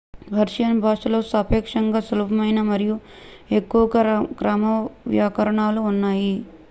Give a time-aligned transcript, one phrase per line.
[0.29, 2.95] Persian భాషలో సాపేక్షంగా సులభమైన మరియు
[3.51, 6.33] ఎక్కువగా క్రమవ్యాకరణాలు ఉన్నాయి